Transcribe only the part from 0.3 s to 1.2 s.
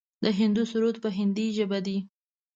هندو سرود په